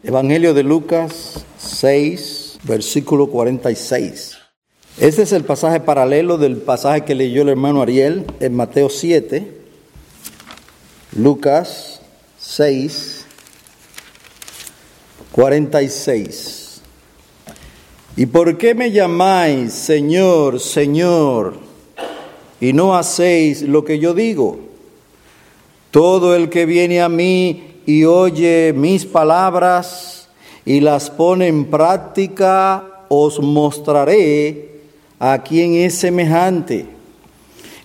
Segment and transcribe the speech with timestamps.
[0.00, 4.38] Evangelio de Lucas 6, versículo 46.
[4.96, 9.52] Este es el pasaje paralelo del pasaje que leyó el hermano Ariel en Mateo 7,
[11.16, 12.00] Lucas
[12.38, 13.26] 6,
[15.32, 16.80] 46.
[18.16, 21.58] ¿Y por qué me llamáis Señor, Señor,
[22.60, 24.60] y no hacéis lo que yo digo?
[25.90, 30.28] Todo el que viene a mí y oye mis palabras
[30.66, 34.82] y las pone en práctica, os mostraré
[35.18, 36.84] a quien es semejante.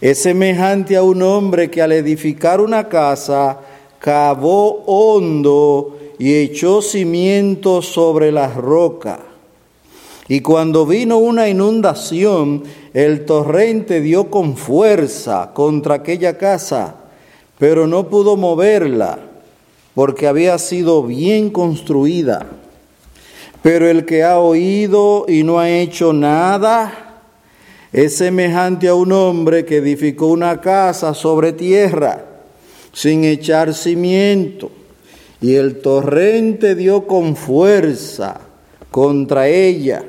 [0.02, 3.62] Es semejante a un hombre que al edificar una casa
[3.98, 9.22] cavó hondo y echó cimientos sobre la roca.
[10.28, 16.96] Y cuando vino una inundación, el torrente dio con fuerza contra aquella casa,
[17.58, 19.30] pero no pudo moverla
[19.96, 22.48] porque había sido bien construida.
[23.62, 27.22] Pero el que ha oído y no ha hecho nada
[27.92, 32.26] es semejante a un hombre que edificó una casa sobre tierra
[32.92, 34.72] sin echar cimiento.
[35.42, 38.42] Y el torrente dio con fuerza
[38.92, 40.04] contra ella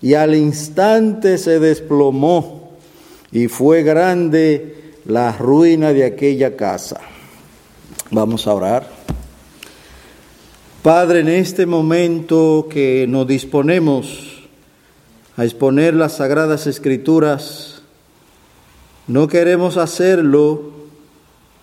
[0.00, 2.72] y al instante se desplomó
[3.32, 7.00] y fue grande la ruina de aquella casa.
[8.10, 8.98] Vamos a orar.
[10.82, 14.44] Padre, en este momento que nos disponemos
[15.36, 17.82] a exponer las sagradas escrituras,
[19.08, 20.70] no queremos hacerlo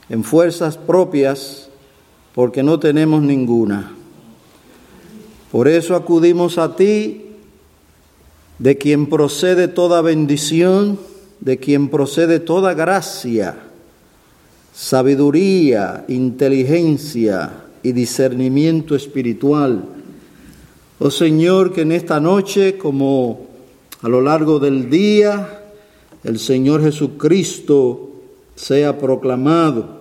[0.09, 1.69] en fuerzas propias
[2.33, 3.93] porque no tenemos ninguna.
[5.49, 7.21] Por eso acudimos a ti,
[8.59, 10.99] de quien procede toda bendición,
[11.39, 13.55] de quien procede toda gracia,
[14.73, 19.85] sabiduría, inteligencia, y discernimiento espiritual.
[20.97, 23.45] Oh Señor, que en esta noche, como
[24.01, 25.61] a lo largo del día,
[26.23, 28.09] el Señor Jesucristo
[28.55, 29.99] sea proclamado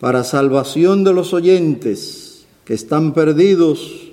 [0.00, 4.08] para salvación de los oyentes que están perdidos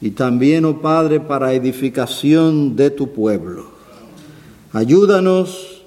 [0.00, 3.66] y también, oh Padre, para edificación de tu pueblo.
[4.72, 5.82] Ayúdanos,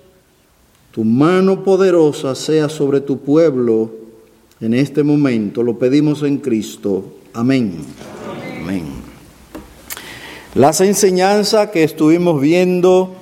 [0.91, 4.00] tu mano poderosa sea sobre tu pueblo
[4.61, 5.63] en este momento.
[5.63, 7.03] Lo pedimos en Cristo.
[7.33, 7.79] Amén.
[8.61, 8.85] Amén.
[10.53, 13.15] Las enseñanzas que estuvimos viendo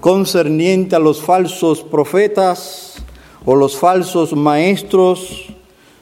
[0.00, 2.94] concerniente a los falsos profetas
[3.44, 5.46] o los falsos maestros,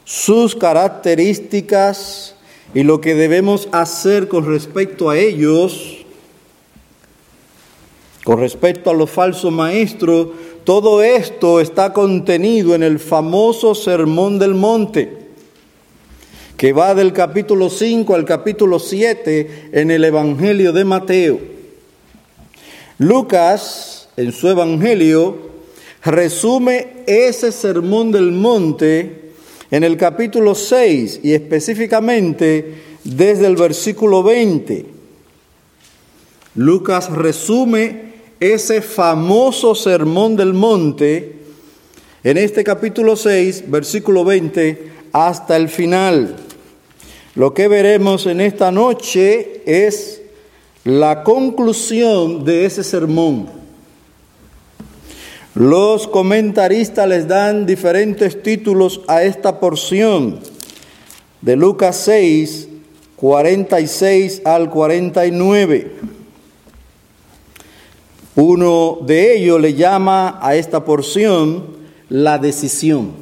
[0.04, 2.36] sus características
[2.74, 6.04] y lo que debemos hacer con respecto a ellos,
[8.24, 10.28] con respecto a los falsos maestros,
[10.64, 15.16] todo esto está contenido en el famoso Sermón del Monte,
[16.56, 21.40] que va del capítulo 5 al capítulo 7 en el Evangelio de Mateo.
[22.98, 25.50] Lucas, en su Evangelio,
[26.04, 29.32] resume ese Sermón del Monte
[29.70, 34.86] en el capítulo 6 y específicamente desde el versículo 20.
[36.54, 38.11] Lucas resume
[38.42, 41.36] ese famoso sermón del monte
[42.24, 46.34] en este capítulo 6, versículo 20, hasta el final.
[47.36, 50.22] Lo que veremos en esta noche es
[50.82, 53.48] la conclusión de ese sermón.
[55.54, 60.40] Los comentaristas les dan diferentes títulos a esta porción
[61.42, 62.68] de Lucas 6,
[63.14, 66.21] 46 al 49.
[68.34, 71.66] Uno de ellos le llama a esta porción
[72.08, 73.12] la decisión.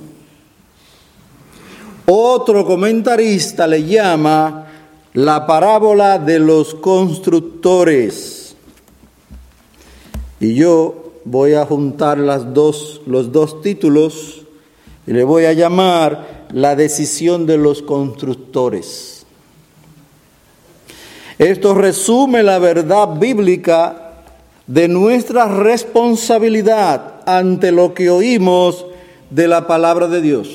[2.07, 4.67] Otro comentarista le llama
[5.15, 8.57] la parábola de los constructores.
[10.39, 12.19] Y yo voy a juntar
[12.53, 14.43] dos, los dos títulos
[15.07, 19.27] y le voy a llamar la decisión de los constructores.
[21.39, 24.10] Esto resume la verdad bíblica
[24.71, 28.87] de nuestra responsabilidad ante lo que oímos
[29.29, 30.49] de la palabra de Dios.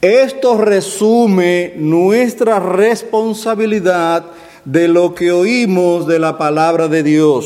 [0.00, 4.24] Esto resume nuestra responsabilidad
[4.64, 7.44] de lo que oímos de la palabra de Dios.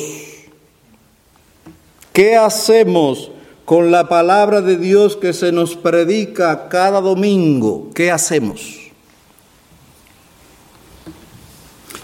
[2.13, 3.31] ¿Qué hacemos
[3.65, 7.89] con la palabra de Dios que se nos predica cada domingo?
[7.95, 8.77] ¿Qué hacemos?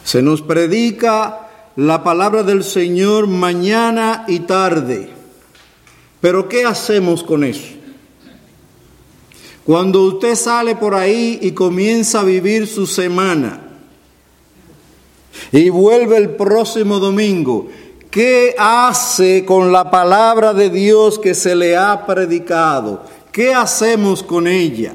[0.04, 5.10] Se nos predica la palabra del Señor mañana y tarde.
[6.20, 7.68] Pero ¿qué hacemos con eso?
[9.64, 13.60] Cuando usted sale por ahí y comienza a vivir su semana
[15.50, 17.68] y vuelve el próximo domingo,
[18.10, 23.04] ¿qué hace con la palabra de Dios que se le ha predicado?
[23.30, 24.94] ¿Qué hacemos con ella?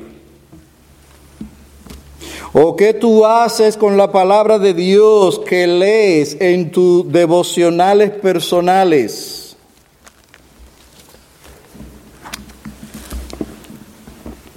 [2.54, 9.56] ¿O qué tú haces con la palabra de Dios que lees en tus devocionales personales?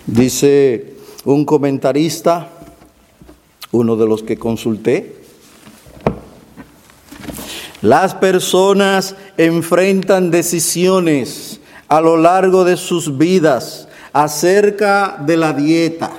[0.07, 0.95] Dice
[1.25, 2.51] un comentarista,
[3.73, 5.21] uno de los que consulté,
[7.83, 16.11] las personas enfrentan decisiones a lo largo de sus vidas acerca de la dieta,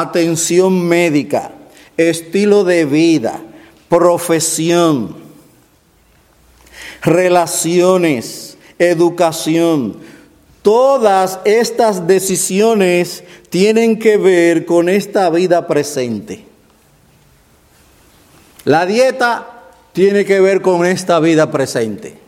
[0.00, 1.52] atención médica,
[1.96, 3.40] estilo de vida,
[3.88, 5.16] profesión,
[7.02, 9.96] relaciones, educación,
[10.66, 16.44] Todas estas decisiones tienen que ver con esta vida presente.
[18.64, 19.62] La dieta
[19.92, 22.18] tiene que ver con esta vida presente.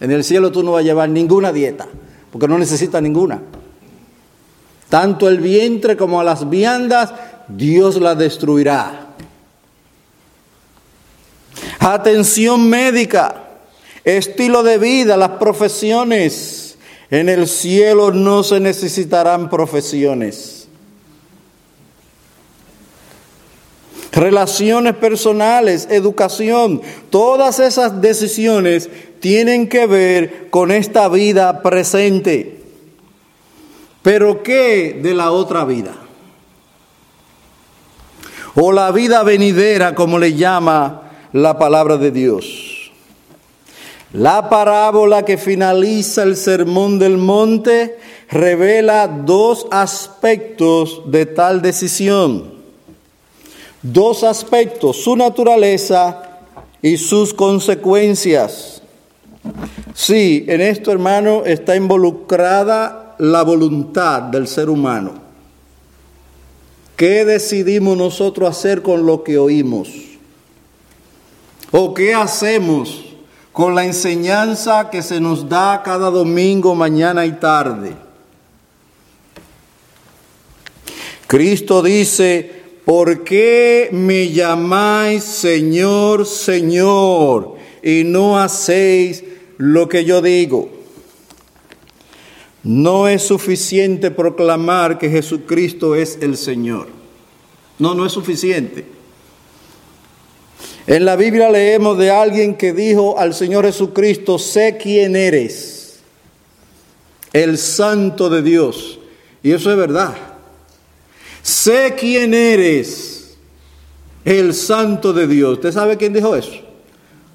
[0.00, 1.86] En el cielo tú no vas a llevar ninguna dieta,
[2.32, 3.40] porque no necesitas ninguna.
[4.88, 7.12] Tanto el vientre como las viandas,
[7.48, 9.06] Dios la destruirá.
[11.80, 13.44] Atención médica,
[14.04, 16.78] estilo de vida, las profesiones
[17.10, 20.68] en el cielo no se necesitarán profesiones.
[24.12, 26.80] Relaciones personales, educación,
[27.10, 28.88] todas esas decisiones
[29.20, 32.55] tienen que ver con esta vida presente.
[34.06, 35.92] Pero ¿qué de la otra vida?
[38.54, 42.92] O la vida venidera, como le llama la palabra de Dios.
[44.12, 47.98] La parábola que finaliza el sermón del monte
[48.30, 52.54] revela dos aspectos de tal decisión.
[53.82, 56.22] Dos aspectos, su naturaleza
[56.80, 58.82] y sus consecuencias.
[59.94, 65.14] Sí, en esto, hermano, está involucrada la voluntad del ser humano.
[66.96, 69.90] ¿Qué decidimos nosotros hacer con lo que oímos?
[71.72, 73.06] ¿O qué hacemos
[73.56, 77.94] con la enseñanza que se nos da cada domingo, mañana y tarde.
[81.26, 89.24] Cristo dice, ¿por qué me llamáis Señor, Señor y no hacéis
[89.56, 90.68] lo que yo digo?
[92.66, 96.88] No es suficiente proclamar que Jesucristo es el Señor.
[97.78, 98.84] No, no es suficiente.
[100.88, 106.00] En la Biblia leemos de alguien que dijo al Señor Jesucristo, sé quién eres,
[107.32, 108.98] el santo de Dios.
[109.44, 110.16] Y eso es verdad.
[111.42, 113.36] Sé quién eres,
[114.24, 115.52] el santo de Dios.
[115.52, 116.62] ¿Usted sabe quién dijo eso?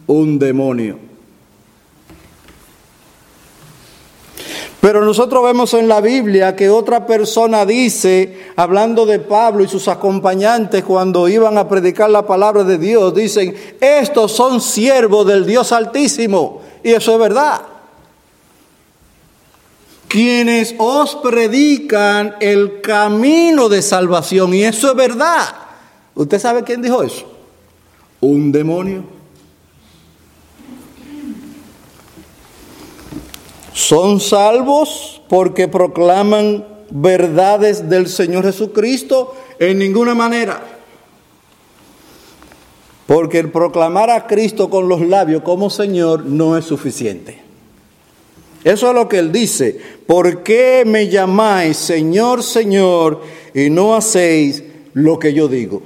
[0.07, 1.10] Un demonio.
[4.81, 9.88] Pero nosotros vemos en la Biblia que otra persona dice, hablando de Pablo y sus
[9.88, 15.72] acompañantes cuando iban a predicar la palabra de Dios, dicen, estos son siervos del Dios
[15.72, 16.63] Altísimo.
[16.81, 17.62] Y eso es verdad.
[20.07, 24.56] Quienes os predican el camino de salvación.
[24.56, 25.44] Y eso es verdad.
[26.16, 27.31] ¿Usted sabe quién dijo eso?
[28.19, 29.20] Un demonio.
[33.73, 40.61] Son salvos porque proclaman verdades del Señor Jesucristo en ninguna manera.
[43.07, 47.42] Porque el proclamar a Cristo con los labios como Señor no es suficiente.
[48.63, 49.80] Eso es lo que él dice.
[50.06, 53.21] ¿Por qué me llamáis Señor, Señor
[53.54, 54.63] y no hacéis
[54.94, 55.81] lo que yo digo?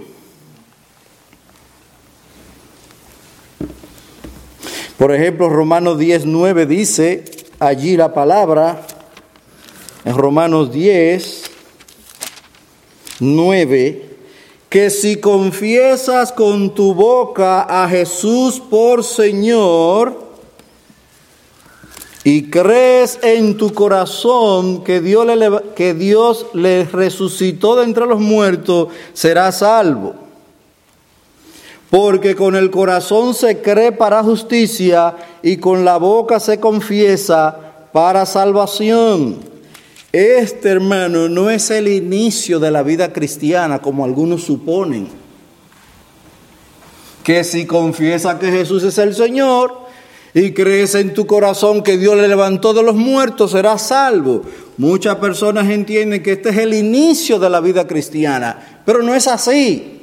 [4.97, 7.25] Por ejemplo, Romanos 10, 9 dice,
[7.59, 8.81] allí la palabra
[10.03, 11.43] en Romanos 10,
[13.19, 14.17] 9,
[14.69, 20.25] que si confiesas con tu boca a Jesús por Señor
[22.23, 28.19] y crees en tu corazón que Dios le, que Dios le resucitó de entre los
[28.19, 30.24] muertos, serás salvo.
[31.89, 38.25] Porque con el corazón se cree para justicia y con la boca se confiesa para
[38.25, 39.37] salvación.
[40.11, 45.07] Este hermano no es el inicio de la vida cristiana como algunos suponen.
[47.23, 49.85] Que si confiesa que Jesús es el Señor
[50.33, 54.41] y crees en tu corazón que Dios le levantó de los muertos, serás salvo.
[54.77, 59.27] Muchas personas entienden que este es el inicio de la vida cristiana, pero no es
[59.27, 59.94] así.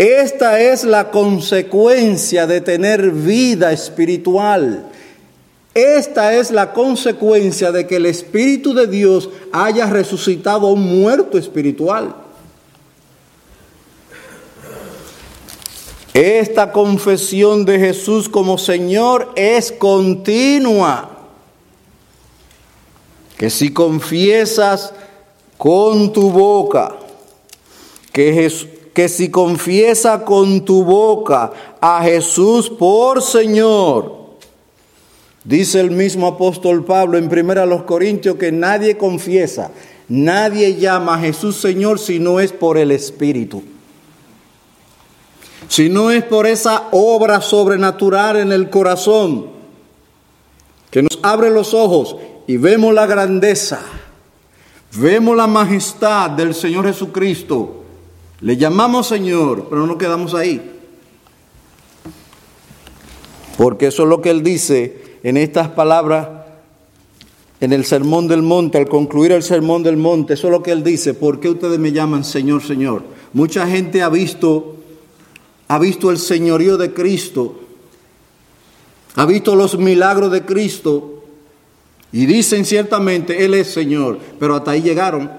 [0.00, 4.90] Esta es la consecuencia de tener vida espiritual.
[5.74, 11.36] Esta es la consecuencia de que el Espíritu de Dios haya resucitado a un muerto
[11.36, 12.14] espiritual.
[16.14, 21.10] Esta confesión de Jesús como Señor es continua.
[23.36, 24.94] Que si confiesas
[25.58, 26.96] con tu boca,
[28.14, 28.50] que,
[28.92, 34.20] que si confiesa con tu boca a Jesús por Señor,
[35.44, 39.70] Dice el mismo apóstol Pablo en 1 Corintios que nadie confiesa,
[40.08, 43.62] nadie llama a Jesús Señor si no es por el Espíritu.
[45.68, 49.46] Si no es por esa obra sobrenatural en el corazón
[50.90, 52.16] que nos abre los ojos
[52.46, 53.80] y vemos la grandeza,
[54.92, 57.79] vemos la majestad del Señor Jesucristo.
[58.40, 60.60] Le llamamos Señor, pero no quedamos ahí.
[63.56, 66.40] Porque eso es lo que Él dice en estas palabras
[67.60, 70.72] en el Sermón del Monte, al concluir el Sermón del Monte, eso es lo que
[70.72, 73.02] él dice, ¿por qué ustedes me llaman Señor, Señor?
[73.34, 74.76] Mucha gente ha visto,
[75.68, 77.60] ha visto el señorío de Cristo,
[79.14, 81.24] ha visto los milagros de Cristo
[82.12, 85.30] y dicen ciertamente, Él es Señor, pero hasta ahí llegaron.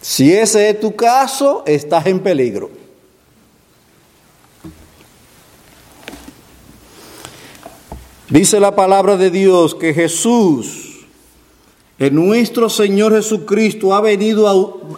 [0.00, 2.70] Si ese es tu caso, estás en peligro.
[8.30, 11.04] Dice la palabra de Dios que Jesús,
[11.98, 14.48] en nuestro Señor Jesucristo, ha venido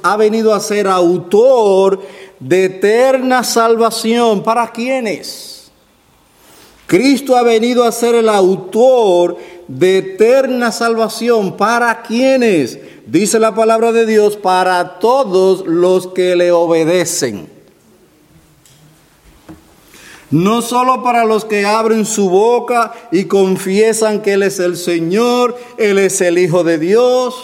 [0.03, 2.01] a, ha venido a ser autor
[2.39, 4.43] de eterna salvación.
[4.43, 5.52] ¿Para quiénes?
[6.87, 9.37] Cristo ha venido a ser el autor
[9.69, 11.57] de eterna salvación.
[11.57, 12.79] ¿Para quiénes?
[13.07, 17.49] Dice la palabra de Dios, para todos los que le obedecen.
[20.31, 25.59] No solo para los que abren su boca y confiesan que Él es el Señor,
[25.77, 27.35] Él es el Hijo de Dios,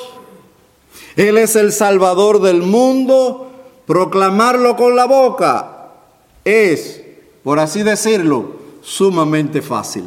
[1.17, 3.51] Él es el Salvador del mundo.
[3.87, 5.91] Proclamarlo con la boca
[6.45, 7.03] es,
[7.43, 8.58] por así decirlo,
[8.89, 10.05] sumamente fácil.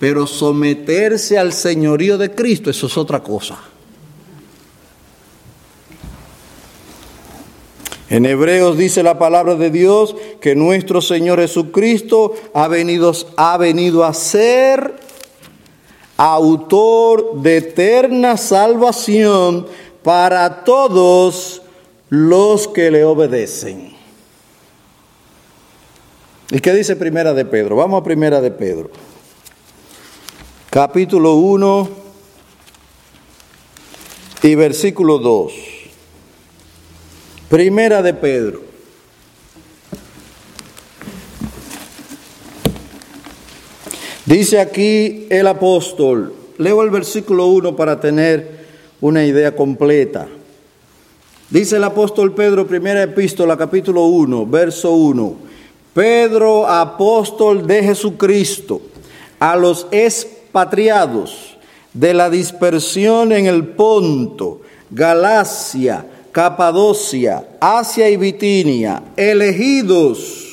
[0.00, 3.58] Pero someterse al señorío de Cristo, eso es otra cosa.
[8.10, 14.04] En Hebreos dice la palabra de Dios que nuestro Señor Jesucristo ha venido, ha venido
[14.04, 14.94] a ser
[16.16, 19.66] autor de eterna salvación
[20.02, 21.62] para todos
[22.10, 23.93] los que le obedecen.
[26.50, 27.76] ¿Y qué dice Primera de Pedro?
[27.76, 28.90] Vamos a Primera de Pedro.
[30.68, 31.88] Capítulo 1
[34.42, 35.52] y versículo 2.
[37.48, 38.62] Primera de Pedro.
[44.26, 48.66] Dice aquí el apóstol, leo el versículo 1 para tener
[49.00, 50.28] una idea completa.
[51.48, 55.53] Dice el apóstol Pedro, primera epístola, capítulo 1, verso 1.
[55.94, 58.82] Pedro, apóstol de Jesucristo,
[59.38, 61.56] a los expatriados
[61.92, 64.60] de la dispersión en el Ponto,
[64.90, 70.44] Galacia, Capadocia, Asia y Bitinia, elegidos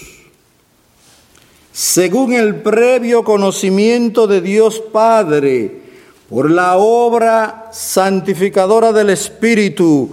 [1.72, 5.82] según el previo conocimiento de Dios Padre,
[6.30, 10.10] por la obra santificadora del Espíritu,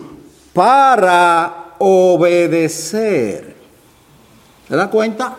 [0.53, 3.58] para obedecer.
[4.69, 5.35] ¿Se da cuenta?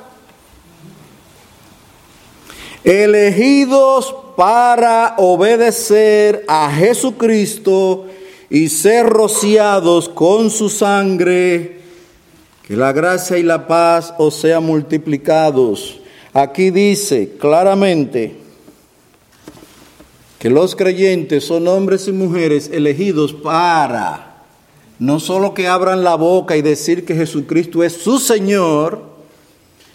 [2.83, 8.07] Elegidos para obedecer a Jesucristo
[8.49, 11.81] y ser rociados con su sangre,
[12.67, 15.99] que la gracia y la paz os sean multiplicados.
[16.33, 18.35] Aquí dice claramente
[20.39, 24.29] que los creyentes son hombres y mujeres elegidos para
[24.99, 29.18] no solo que abran la boca y decir que Jesucristo es su Señor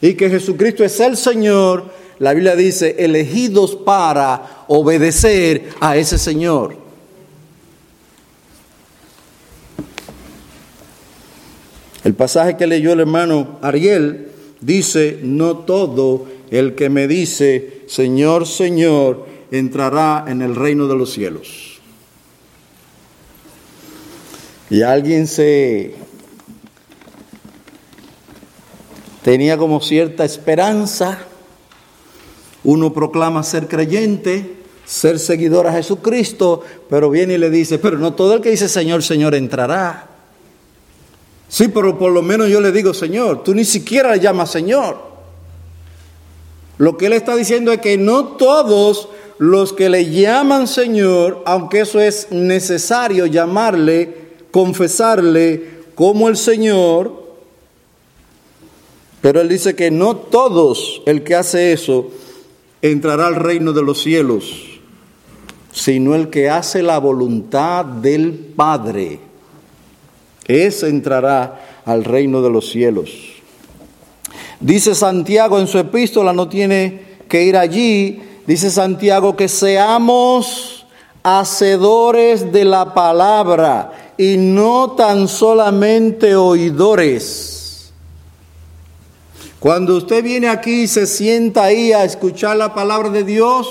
[0.05, 6.77] y que Jesucristo es el Señor, la Biblia dice elegidos para obedecer a ese Señor.
[12.05, 14.29] El pasaje que leyó el hermano Ariel
[14.61, 21.15] dice, no todo el que me dice, Señor, Señor, entrará en el reino de los
[21.15, 21.81] cielos.
[24.69, 25.95] Y alguien se
[29.25, 31.19] tenía como cierta esperanza.
[32.63, 38.13] Uno proclama ser creyente, ser seguidor a Jesucristo, pero viene y le dice, pero no
[38.13, 40.11] todo el que dice Señor, Señor entrará.
[41.49, 44.99] Sí, pero por lo menos yo le digo Señor, tú ni siquiera le llamas Señor.
[46.77, 51.81] Lo que él está diciendo es que no todos los que le llaman Señor, aunque
[51.81, 57.24] eso es necesario llamarle, confesarle como el Señor,
[59.25, 62.11] pero él dice que no todos el que hace eso
[62.83, 64.53] entrará al reino de los cielos,
[65.73, 69.21] sino el que hace la voluntad del Padre.
[70.47, 73.13] Ese entrará al reino de los cielos.
[74.61, 80.85] Dice Santiago en su epístola, no tiene que ir allí, dice Santiago que seamos
[81.23, 87.64] hacedores de la palabra y no tan solamente oidores.
[89.65, 93.67] Cuando usted viene aquí y se sienta ahí a escuchar la palabra de Dios,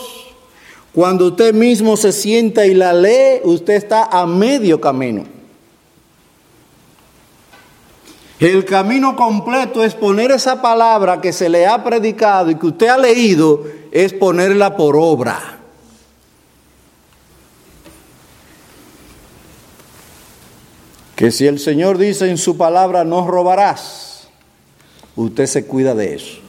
[0.91, 5.23] cuando usted mismo se sienta y la lee, usted está a medio camino.
[8.39, 12.87] El camino completo es poner esa palabra que se le ha predicado y que usted
[12.87, 15.59] ha leído, es ponerla por obra.
[21.15, 24.12] Que si el Señor dice en su palabra no robarás,
[25.15, 26.39] usted se cuida de eso.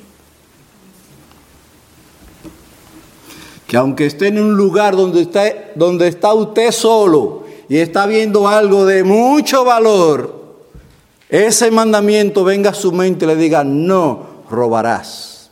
[3.66, 5.42] Que aunque esté en un lugar donde está,
[5.75, 10.44] donde está usted solo y está viendo algo de mucho valor,
[11.28, 15.50] ese mandamiento venga a su mente y le diga, no robarás.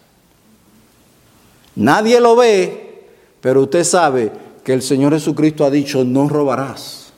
[1.74, 3.08] Nadie lo ve,
[3.40, 4.30] pero usted sabe
[4.62, 7.12] que el Señor Jesucristo ha dicho, no robarás.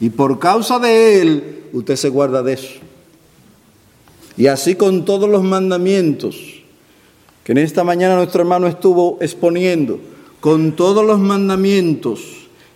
[0.00, 2.87] Y por causa de Él, usted se guarda de eso.
[4.38, 6.36] Y así con todos los mandamientos
[7.44, 10.00] que en esta mañana nuestro hermano estuvo exponiendo,
[10.40, 12.20] con todos los mandamientos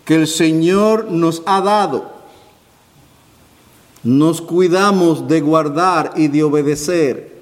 [0.05, 2.13] que el Señor nos ha dado
[4.03, 7.33] nos cuidamos de guardar y de obedecer.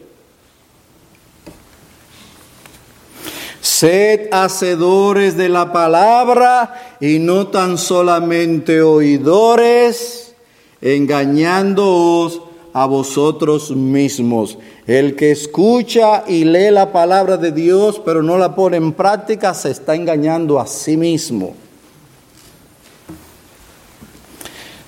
[3.62, 10.34] Sed hacedores de la palabra y no tan solamente oidores,
[10.82, 14.58] engañándoos a vosotros mismos.
[14.86, 19.54] El que escucha y lee la palabra de Dios pero no la pone en práctica
[19.54, 21.54] se está engañando a sí mismo.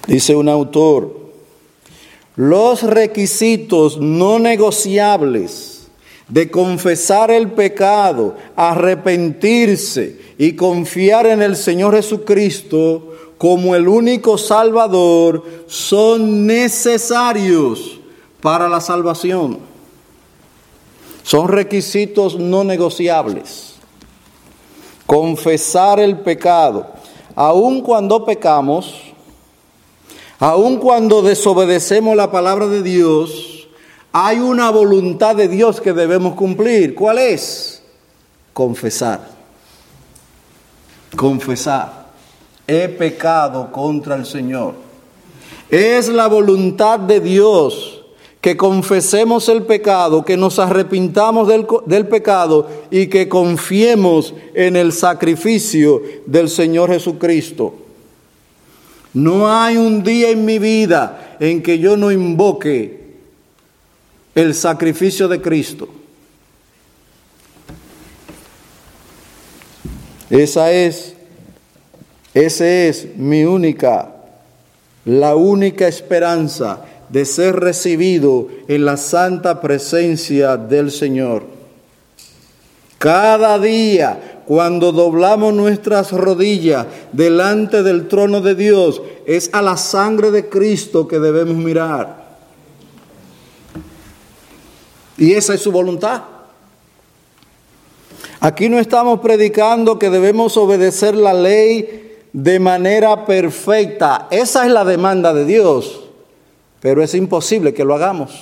[0.07, 1.23] Dice un autor,
[2.37, 5.73] los requisitos no negociables
[6.29, 13.13] de confesar el pecado, arrepentirse y confiar en el Señor Jesucristo
[13.43, 17.99] como el único Salvador son necesarios
[18.41, 19.59] para la salvación.
[21.25, 23.75] Son requisitos no negociables.
[25.07, 26.87] Confesar el pecado.
[27.35, 28.95] Aun cuando pecamos,
[30.39, 33.67] Aun cuando desobedecemos la palabra de Dios,
[34.13, 36.95] hay una voluntad de Dios que debemos cumplir.
[36.95, 37.83] ¿Cuál es?
[38.53, 39.29] Confesar.
[41.17, 42.02] Confesar.
[42.73, 44.73] He pecado contra el Señor.
[45.69, 48.03] Es la voluntad de Dios
[48.41, 54.93] que confesemos el pecado, que nos arrepintamos del, del, pecado y que confiemos en el
[54.93, 57.75] sacrificio del Señor Jesucristo.
[59.13, 63.19] No hay un día en mi vida en que yo no invoque
[64.35, 65.91] el sacrificio de Cristo.
[70.31, 71.15] Esa es,
[72.35, 74.11] esa es mi única,
[75.05, 81.45] la única esperanza de ser recibido en la santa presencia del Señor.
[82.99, 90.31] Cada día cuando doblamos nuestras rodillas delante del trono de Dios, es a la sangre
[90.31, 92.23] de Cristo que debemos mirar.
[95.17, 96.23] Y esa es su voluntad.
[98.41, 104.29] Aquí no estamos predicando que debemos obedecer la ley de manera perfecta.
[104.31, 106.01] Esa es la demanda de Dios.
[106.81, 108.33] Pero es imposible que lo hagamos.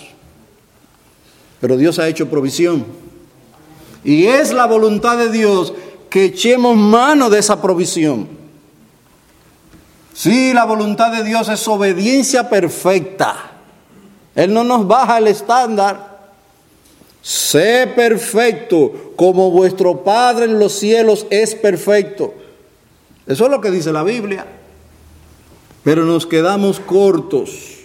[1.60, 2.86] Pero Dios ha hecho provisión.
[4.02, 5.74] Y es la voluntad de Dios
[6.08, 8.28] que echemos mano de esa provisión.
[10.14, 13.52] Sí, la voluntad de Dios es obediencia perfecta.
[14.34, 16.18] Él no nos baja el estándar.
[17.22, 22.34] Sé perfecto como vuestro Padre en los cielos es perfecto.
[23.30, 24.44] Eso es lo que dice la Biblia.
[25.84, 27.76] Pero nos quedamos cortos.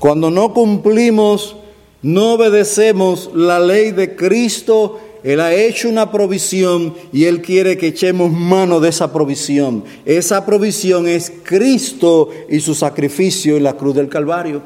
[0.00, 1.54] Cuando no cumplimos
[2.02, 7.86] no obedecemos la ley de Cristo, Él ha hecho una provisión y Él quiere que
[7.86, 9.84] echemos mano de esa provisión.
[10.04, 14.60] Esa provisión es Cristo y su sacrificio en la cruz del Calvario.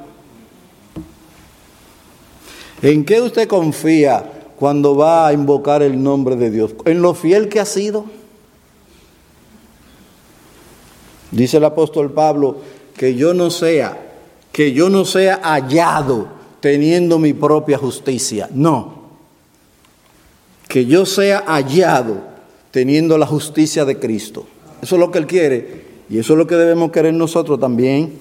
[2.81, 6.75] ¿En qué usted confía cuando va a invocar el nombre de Dios?
[6.87, 8.07] ¿En lo fiel que ha sido?
[11.31, 12.57] Dice el apóstol Pablo
[12.97, 13.99] que yo no sea,
[14.53, 16.29] que yo no sea hallado
[16.61, 18.49] teniendo mi propia justicia.
[18.53, 19.07] No.
[20.69, 22.19] Que yo sea hallado
[22.71, 24.47] teniendo la justicia de Cristo.
[24.83, 28.19] Eso es lo que Él quiere y eso es lo que debemos querer nosotros también.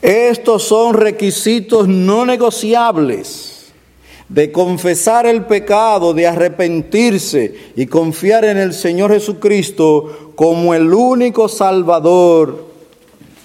[0.00, 3.57] Estos son requisitos no negociables
[4.28, 11.48] de confesar el pecado, de arrepentirse y confiar en el Señor Jesucristo como el único
[11.48, 12.66] Salvador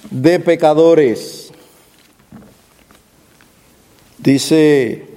[0.10, 1.52] de pecadores.
[4.17, 5.08] Dice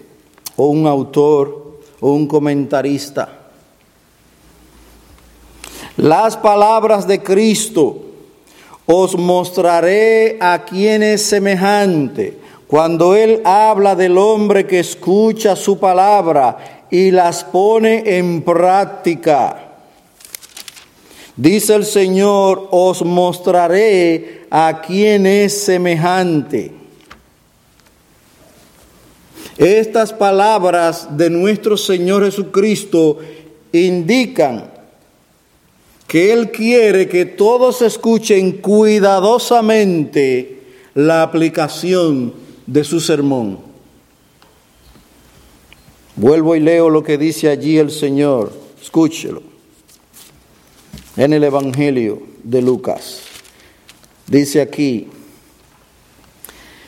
[0.56, 3.50] un autor o un comentarista,
[5.96, 8.02] las palabras de Cristo
[8.86, 16.86] os mostraré a quien es semejante cuando Él habla del hombre que escucha su palabra
[16.90, 19.62] y las pone en práctica.
[21.36, 26.72] Dice el Señor, os mostraré a quien es semejante.
[29.58, 33.18] Estas palabras de nuestro Señor Jesucristo
[33.72, 34.72] indican
[36.06, 40.62] que Él quiere que todos escuchen cuidadosamente
[40.94, 43.58] la aplicación de su sermón.
[46.16, 49.42] Vuelvo y leo lo que dice allí el Señor, escúchelo,
[51.16, 53.20] en el Evangelio de Lucas.
[54.26, 55.08] Dice aquí,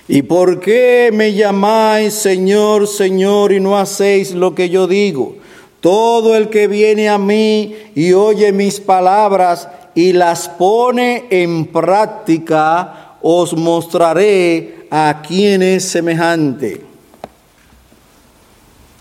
[0.09, 5.37] ¿y por qué me llamáis Señor, Señor y no hacéis lo que yo digo?
[5.81, 13.08] Todo el que viene a mí y oye mis palabras y las pone en práctica,
[13.23, 16.83] os mostraré a quién es semejante.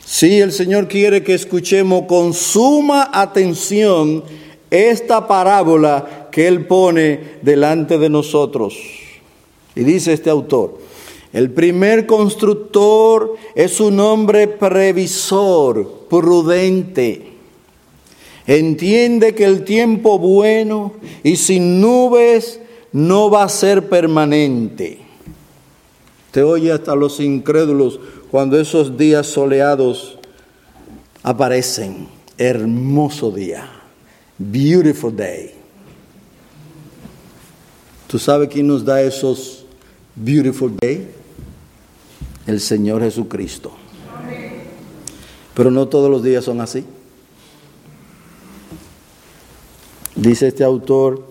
[0.06, 4.24] Sí, el Señor quiere que escuchemos con suma atención
[4.70, 8.76] esta parábola que Él pone delante de nosotros.
[9.76, 10.80] Y dice este autor,
[11.34, 17.34] el primer constructor es un hombre previsor, prudente.
[18.48, 25.00] Entiende que el tiempo bueno y sin nubes no va a ser permanente.
[26.32, 30.18] Te oye hasta los incrédulos cuando esos días soleados
[31.24, 32.08] aparecen.
[32.38, 33.70] Hermoso día.
[34.38, 35.52] Beautiful day.
[38.08, 39.66] ¿Tú sabes quién nos da esos
[40.16, 41.08] beautiful day?
[42.48, 43.72] el Señor Jesucristo.
[45.54, 46.86] Pero no todos los días son así.
[50.16, 51.28] Dice este autor,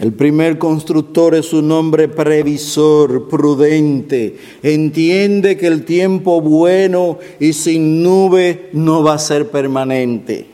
[0.00, 8.02] el primer constructor es un hombre previsor, prudente, entiende que el tiempo bueno y sin
[8.02, 10.46] nube no va a ser permanente.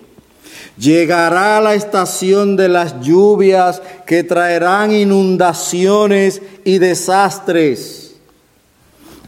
[0.79, 8.07] Llegará la estación de las lluvias que traerán inundaciones y desastres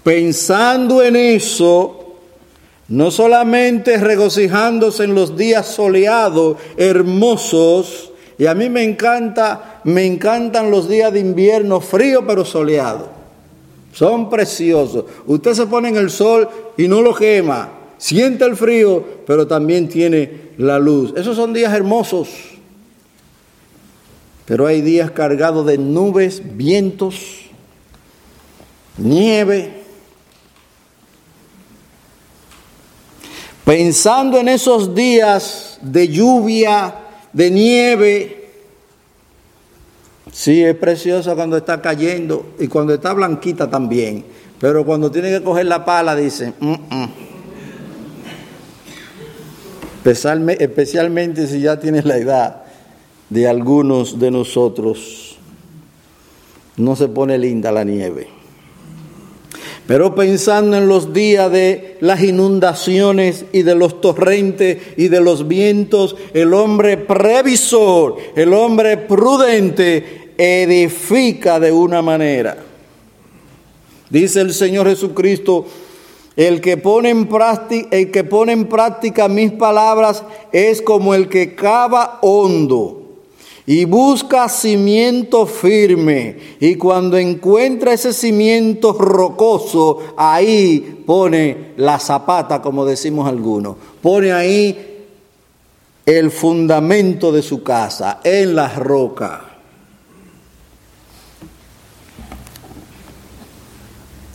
[0.09, 2.15] pensando en eso,
[2.89, 10.71] no solamente regocijándose en los días soleados, hermosos, y a mí me encanta, me encantan
[10.71, 13.11] los días de invierno frío pero soleado.
[13.93, 15.05] Son preciosos.
[15.27, 17.71] Usted se pone en el sol y no lo quema.
[17.97, 21.13] Siente el frío, pero también tiene la luz.
[21.17, 22.29] Esos son días hermosos.
[24.45, 27.17] Pero hay días cargados de nubes, vientos,
[28.97, 29.79] nieve,
[33.69, 36.95] Pensando en esos días de lluvia,
[37.35, 38.48] de nieve,
[40.33, 44.25] sí es precioso cuando está cayendo y cuando está blanquita también,
[44.61, 47.09] pero cuando tiene que coger la pala dice, mm, mm".
[50.05, 52.63] especialmente si ya tienes la edad
[53.29, 55.39] de algunos de nosotros,
[56.77, 58.38] no se pone linda la nieve.
[59.89, 65.49] Pero pensando en los días de las inundaciones y de los torrentes y de los
[65.49, 72.59] vientos, el hombre previsor, el hombre prudente, edifica de una manera.
[74.11, 75.65] Dice el Señor Jesucristo,
[76.37, 80.23] el que pone en práctica, el que pone en práctica mis palabras
[80.53, 82.98] es como el que cava hondo
[83.69, 86.39] y busca cimiento firme.
[86.59, 93.77] Y cuando encuentra ese cimiento rocoso, ahí pone la zapata, como decimos algunos.
[94.01, 95.05] Pone ahí
[96.07, 99.45] el fundamento de su casa, en la roca.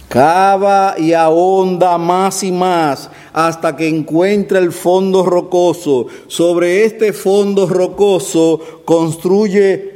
[0.10, 6.08] Cava y ahonda más y más hasta que encuentra el fondo rocoso.
[6.28, 9.94] Sobre este fondo rocoso construye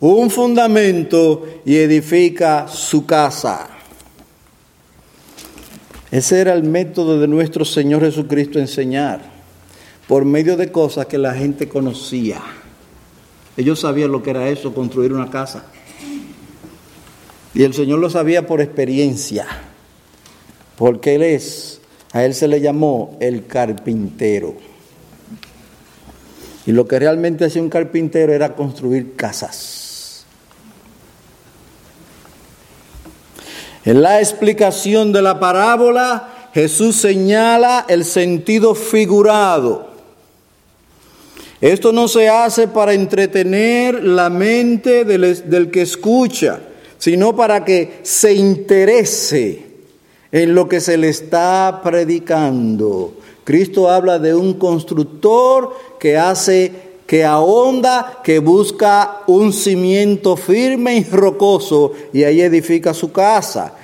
[0.00, 3.68] un fundamento y edifica su casa.
[6.10, 9.22] Ese era el método de nuestro Señor Jesucristo enseñar,
[10.08, 12.42] por medio de cosas que la gente conocía.
[13.56, 15.66] Ellos sabían lo que era eso, construir una casa.
[17.54, 19.46] Y el Señor lo sabía por experiencia,
[20.76, 21.81] porque Él es,
[22.12, 24.54] a Él se le llamó el carpintero.
[26.66, 30.24] Y lo que realmente hacía un carpintero era construir casas.
[33.84, 39.90] En la explicación de la parábola, Jesús señala el sentido figurado.
[41.60, 46.60] Esto no se hace para entretener la mente del, del que escucha
[47.02, 49.71] sino para que se interese
[50.32, 53.12] en lo que se le está predicando.
[53.44, 56.72] Cristo habla de un constructor que hace,
[57.06, 63.74] que ahonda, que busca un cimiento firme y rocoso y ahí edifica su casa.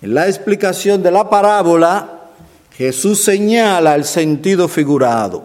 [0.00, 2.20] En la explicación de la parábola,
[2.76, 5.44] Jesús señala el sentido figurado.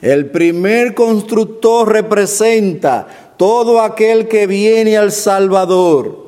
[0.00, 6.23] El primer constructor representa todo aquel que viene al Salvador,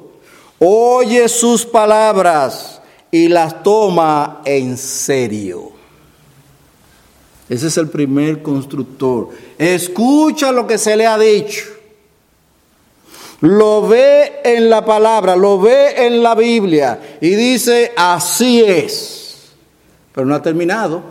[0.58, 5.72] oye sus palabras y las toma en serio.
[7.48, 9.28] Ese es el primer constructor.
[9.56, 11.64] Escucha lo que se le ha dicho.
[13.40, 19.52] Lo ve en la palabra, lo ve en la Biblia y dice, así es.
[20.12, 21.02] Pero no ha terminado.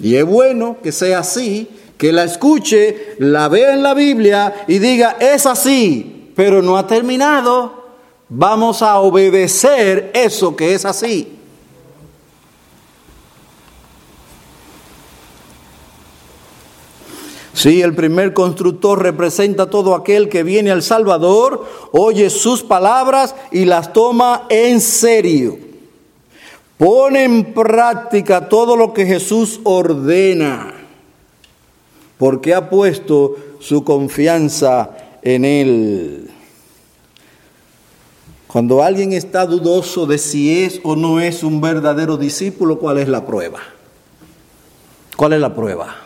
[0.00, 4.78] Y es bueno que sea así, que la escuche, la vea en la Biblia y
[4.78, 7.81] diga, es así, pero no ha terminado.
[8.34, 11.36] Vamos a obedecer eso que es así.
[17.52, 23.66] Sí, el primer constructor representa todo aquel que viene al Salvador, oye sus palabras y
[23.66, 25.58] las toma en serio.
[26.78, 30.72] Pone en práctica todo lo que Jesús ordena
[32.16, 36.31] porque ha puesto su confianza en Él.
[38.52, 43.08] Cuando alguien está dudoso de si es o no es un verdadero discípulo, ¿cuál es
[43.08, 43.60] la prueba?
[45.16, 45.96] ¿Cuál es la prueba?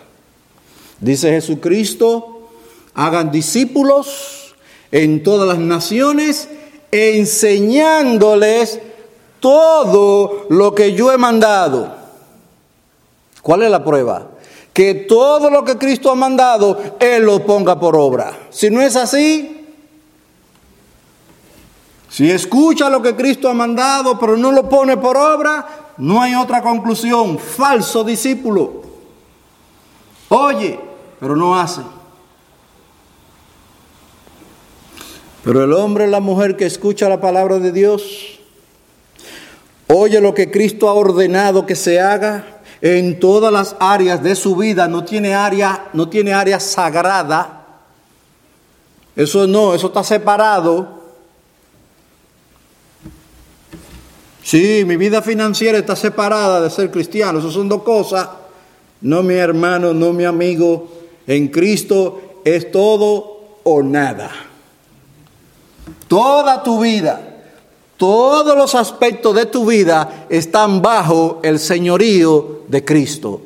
[1.01, 2.49] Dice Jesucristo,
[2.95, 4.55] hagan discípulos
[4.93, 6.49] en todas las naciones,
[6.93, 8.79] enseñándoles
[9.41, 11.97] todo lo que yo he mandado.
[13.43, 14.31] ¿Cuál es la prueba?
[14.73, 18.37] que todo lo que Cristo ha mandado, Él lo ponga por obra.
[18.51, 19.56] Si no es así,
[22.17, 26.35] si escucha lo que Cristo ha mandado, pero no lo pone por obra, no hay
[26.35, 27.39] otra conclusión.
[27.39, 28.81] Falso discípulo.
[30.31, 30.81] Oye,
[31.21, 31.83] pero no hace.
[35.45, 38.41] Pero el hombre y la mujer que escucha la palabra de Dios,
[39.87, 44.57] oye lo que Cristo ha ordenado que se haga, en todas las áreas de su
[44.57, 47.67] vida, no tiene área, no tiene área sagrada.
[49.15, 50.96] Eso no, eso está separado.
[54.47, 57.41] Sí, mi vida financiera está separada de ser cristiano.
[57.41, 58.29] Eso son dos cosas.
[59.01, 60.87] No mi hermano, no mi amigo.
[61.27, 64.31] En Cristo es todo o nada.
[66.07, 67.37] Toda tu vida
[67.97, 73.41] todos los aspectos de tu vida están bajo el señorío de Cristo.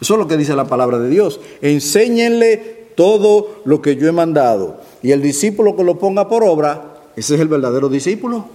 [0.00, 1.40] Eso es lo que dice la palabra de Dios.
[1.60, 4.78] Enséñenle todo lo que yo he mandado.
[5.02, 8.46] Y el discípulo que lo ponga por obra, ese es el verdadero discípulo.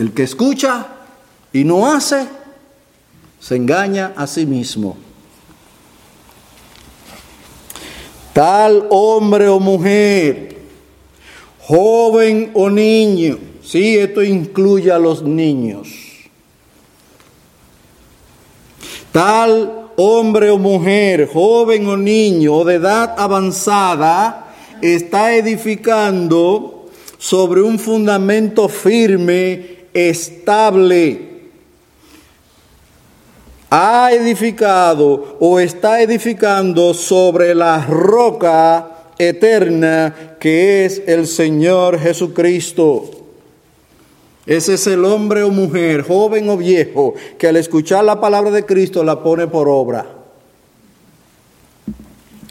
[0.00, 0.86] El que escucha
[1.52, 2.26] y no hace,
[3.38, 4.96] se engaña a sí mismo.
[8.32, 10.56] Tal hombre o mujer
[11.70, 13.38] joven o niño.
[13.62, 15.88] Sí, esto incluye a los niños.
[19.12, 27.78] Tal hombre o mujer, joven o niño o de edad avanzada, está edificando sobre un
[27.78, 31.30] fundamento firme, estable.
[33.70, 43.10] ha edificado o está edificando sobre la roca eterna que es el Señor Jesucristo.
[44.44, 48.66] Ese es el hombre o mujer, joven o viejo, que al escuchar la palabra de
[48.66, 50.06] Cristo la pone por obra.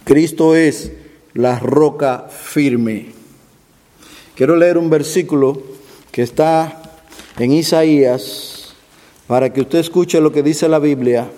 [0.06, 0.94] Cristo es
[1.34, 3.08] la roca firme.
[4.36, 5.62] Quiero leer un versículo
[6.12, 6.79] que está
[7.40, 8.74] en Isaías
[9.28, 11.32] para que usted escuche lo que dice la Biblia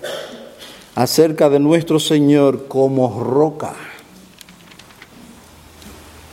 [0.94, 3.74] acerca de nuestro Señor como roca.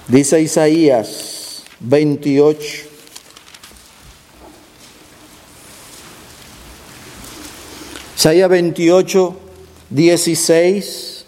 [0.07, 2.89] Dice Isaías 28.
[8.15, 9.37] Isaías 28,
[9.91, 11.25] 16.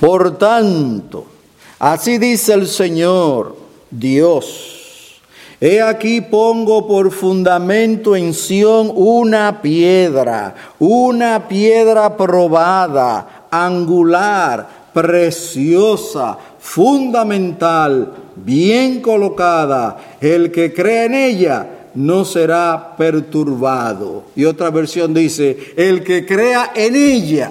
[0.00, 1.35] Por tanto,
[1.78, 3.56] así dice el Señor
[3.90, 5.20] Dios,
[5.60, 18.12] he aquí pongo por fundamento en Sión una piedra, una piedra probada, angular, preciosa, fundamental,
[18.34, 20.16] bien colocada.
[20.20, 24.24] El que cree en ella no será perturbado.
[24.34, 27.50] Y otra versión dice, el que crea en ella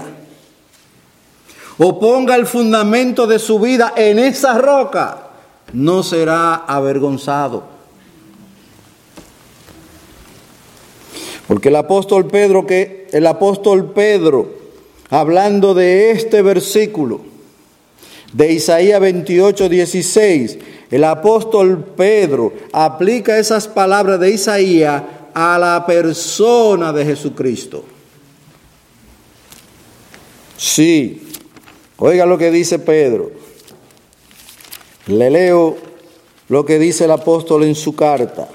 [1.78, 5.30] o ponga el fundamento de su vida en esa roca,
[5.74, 7.64] no será avergonzado.
[11.48, 14.66] Porque el apóstol Pedro que el apóstol Pedro
[15.10, 17.22] hablando de este versículo
[18.34, 20.58] de Isaías 28, 16,
[20.92, 27.86] el apóstol Pedro aplica esas palabras de Isaías a la persona de Jesucristo.
[30.58, 31.25] Sí,
[31.98, 33.32] Oiga lo que dice Pedro.
[35.08, 35.78] Le leo
[36.50, 38.50] lo que dice el apóstol en su carta.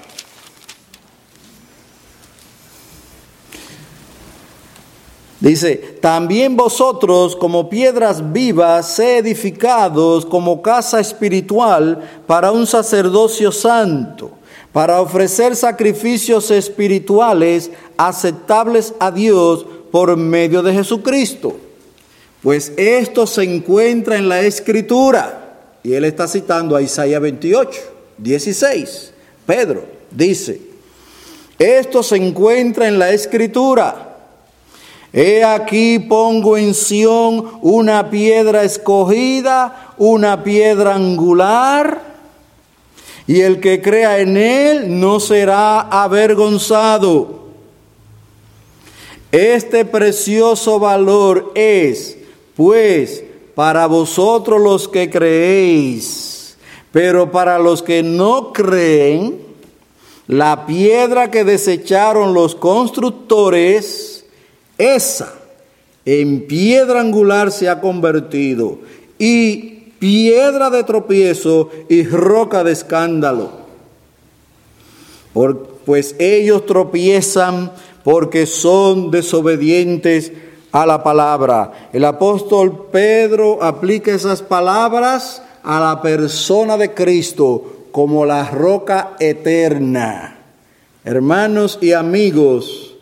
[5.40, 14.32] Dice, también vosotros como piedras vivas, sé edificados como casa espiritual para un sacerdocio santo,
[14.70, 21.69] para ofrecer sacrificios espirituales aceptables a Dios por medio de Jesucristo.
[22.42, 25.36] Pues esto se encuentra en la escritura.
[25.82, 27.80] Y él está citando a Isaías 28,
[28.18, 29.12] 16.
[29.46, 30.60] Pedro dice,
[31.58, 34.06] esto se encuentra en la escritura.
[35.12, 42.00] He aquí pongo en Sión una piedra escogida, una piedra angular,
[43.26, 47.40] y el que crea en él no será avergonzado.
[49.32, 52.19] Este precioso valor es
[52.60, 56.58] pues para vosotros los que creéis,
[56.92, 59.38] pero para los que no creen,
[60.26, 64.26] la piedra que desecharon los constructores,
[64.76, 65.32] esa
[66.04, 68.80] en piedra angular se ha convertido
[69.18, 73.52] y piedra de tropiezo y roca de escándalo.
[75.86, 77.72] pues ellos tropiezan
[78.04, 80.30] porque son desobedientes
[80.72, 81.88] a la palabra.
[81.92, 90.36] El apóstol Pedro aplica esas palabras a la persona de Cristo como la roca eterna.
[91.04, 92.96] Hermanos y amigos,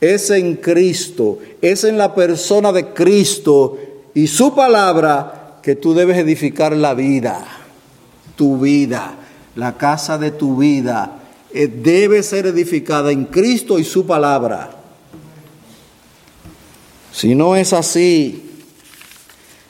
[0.00, 3.78] es en Cristo, es en la persona de Cristo
[4.12, 7.42] y su palabra que tú debes edificar la vida,
[8.36, 9.14] tu vida,
[9.56, 11.20] la casa de tu vida.
[11.54, 14.83] Eh, debe ser edificada en Cristo y su palabra.
[17.14, 18.42] Si no es así,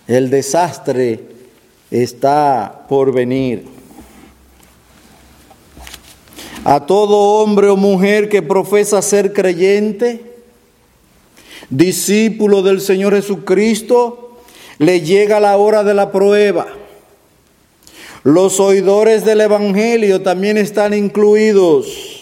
[0.08, 1.20] el desastre
[1.90, 3.66] está por venir.
[6.64, 10.22] A todo hombre o mujer que profesa ser creyente,
[11.68, 14.38] discípulo del Señor Jesucristo,
[14.78, 16.66] le llega la hora de la prueba.
[18.22, 22.13] Los oidores del Evangelio también están incluidos.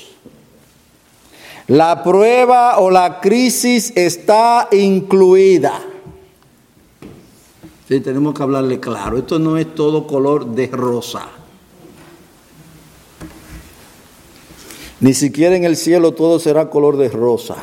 [1.69, 5.81] La prueba o la crisis está incluida.
[7.89, 9.19] Sí, tenemos que hablarle claro.
[9.19, 11.29] Esto no es todo color de rosa.
[15.01, 17.57] Ni siquiera en el cielo todo será color de rosa.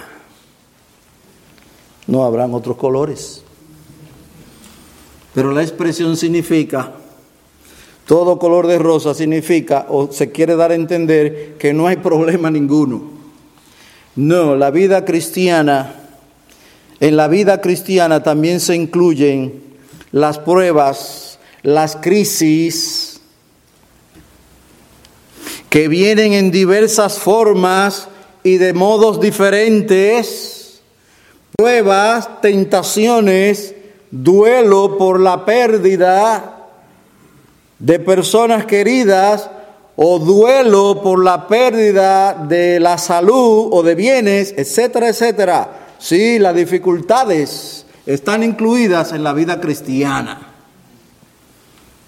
[2.07, 3.43] No habrán otros colores.
[5.33, 6.93] Pero la expresión significa,
[8.05, 12.49] todo color de rosa significa, o se quiere dar a entender que no hay problema
[12.49, 13.18] ninguno.
[14.19, 15.95] No, la vida cristiana,
[16.99, 19.63] en la vida cristiana también se incluyen
[20.11, 23.21] las pruebas, las crisis,
[25.69, 28.09] que vienen en diversas formas
[28.43, 30.81] y de modos diferentes,
[31.55, 33.73] pruebas, tentaciones,
[34.11, 36.67] duelo por la pérdida
[37.79, 39.49] de personas queridas
[40.01, 45.95] o duelo por la pérdida de la salud o de bienes, etcétera, etcétera.
[45.97, 50.53] Sí, las dificultades están incluidas en la vida cristiana.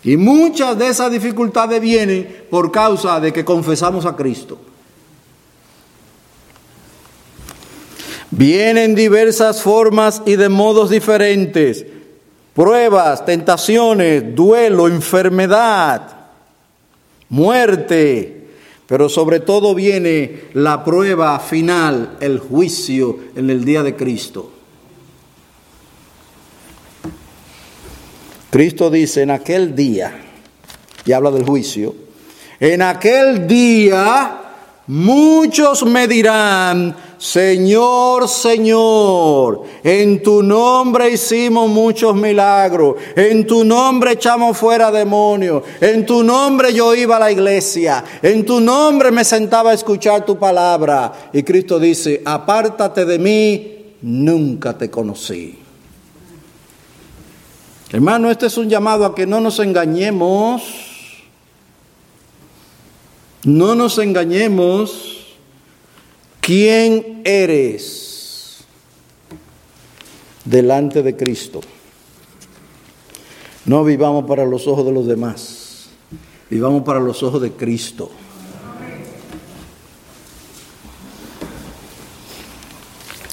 [0.06, 4.58] Y muchas de esas dificultades vienen por causa de que confesamos a Cristo.
[8.30, 11.86] Vienen diversas formas y de modos diferentes.
[12.54, 16.21] Pruebas, tentaciones, duelo, enfermedad,
[17.32, 18.38] muerte.
[18.86, 24.52] Pero sobre todo viene la prueba final, el juicio en el día de Cristo.
[28.52, 30.14] Cristo dice en aquel día,
[31.06, 31.96] y habla del juicio,
[32.60, 34.42] en aquel día
[34.88, 44.58] muchos me dirán, Señor, Señor, en tu nombre hicimos muchos milagros, en tu nombre echamos
[44.58, 49.70] fuera demonios, en tu nombre yo iba a la iglesia, en tu nombre me sentaba
[49.70, 51.30] a escuchar tu palabra.
[51.32, 55.60] Y Cristo dice, apártate de mí, nunca te conocí.
[57.92, 60.64] Hermano, este es un llamado a que no nos engañemos.
[63.44, 65.11] No nos engañemos.
[66.52, 68.66] ¿Quién eres
[70.44, 71.62] delante de Cristo?
[73.64, 75.88] No vivamos para los ojos de los demás.
[76.50, 78.12] Vivamos para los ojos de Cristo.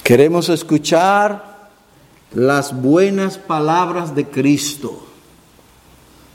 [0.01, 1.71] Queremos escuchar
[2.31, 5.05] las buenas palabras de Cristo,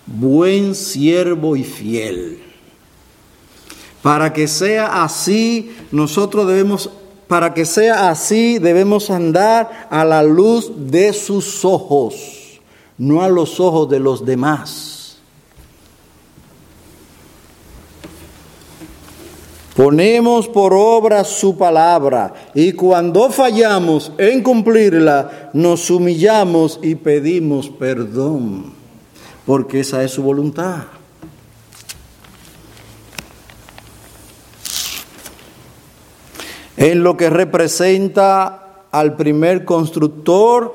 [0.05, 2.54] buen siervo y fiel.
[4.05, 6.91] Para que sea así, nosotros debemos,
[7.27, 12.61] para que sea así, debemos andar a la luz de sus ojos,
[12.99, 15.17] no a los ojos de los demás.
[19.75, 28.75] Ponemos por obra su palabra y cuando fallamos en cumplirla, nos humillamos y pedimos perdón,
[29.47, 30.94] porque esa es su voluntad.
[36.77, 40.75] En lo que representa al primer constructor,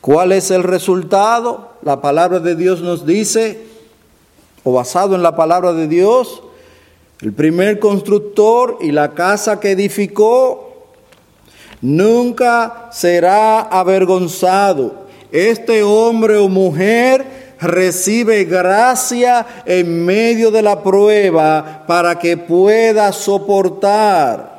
[0.00, 1.70] ¿cuál es el resultado?
[1.82, 3.66] La palabra de Dios nos dice,
[4.64, 6.42] o basado en la palabra de Dios,
[7.20, 10.88] el primer constructor y la casa que edificó
[11.80, 15.06] nunca será avergonzado.
[15.30, 24.56] Este hombre o mujer recibe gracia en medio de la prueba para que pueda soportar.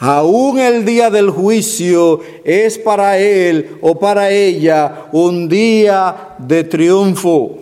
[0.00, 7.58] Aún el día del juicio es para él o para ella un día de triunfo.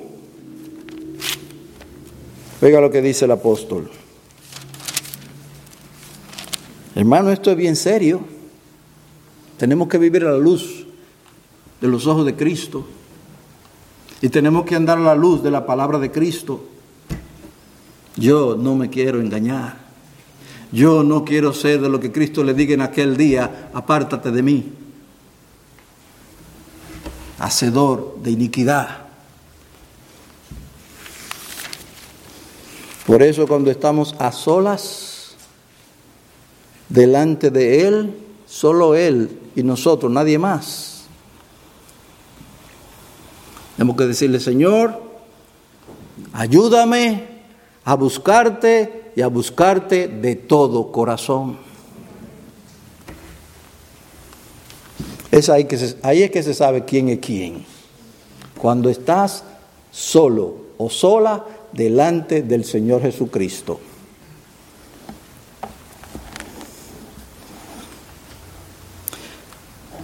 [2.61, 3.91] Oiga lo que dice el apóstol.
[6.95, 8.21] Hermano, esto es bien serio.
[9.59, 10.86] Tenemos que vivir a la luz
[11.81, 12.87] de los ojos de Cristo.
[14.21, 16.65] Y tenemos que andar a la luz de la palabra de Cristo.
[18.17, 19.87] Yo no me quiero engañar.
[20.73, 24.43] Yo no quiero ser de lo que Cristo le diga en aquel día, apártate de
[24.43, 24.73] mí.
[27.39, 29.07] Hacedor de iniquidad.
[33.07, 35.37] Por eso cuando estamos a solas
[36.89, 38.17] delante de Él,
[38.47, 40.96] solo Él y nosotros, nadie más.
[43.77, 45.03] Tenemos que decirle, Señor,
[46.33, 47.25] ayúdame
[47.85, 51.59] a buscarte y a buscarte de todo corazón.
[55.31, 57.67] Es ahí, que ahí es que se sabe quién es quién.
[58.57, 59.45] Cuando estás
[59.91, 63.79] solo o sola delante del Señor Jesucristo.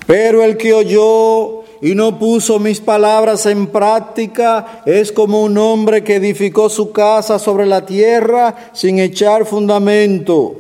[0.07, 6.03] Pero el que oyó y no puso mis palabras en práctica es como un hombre
[6.03, 10.57] que edificó su casa sobre la tierra sin echar fundamento.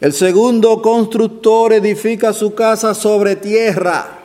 [0.00, 4.20] El segundo constructor edifica su casa sobre tierra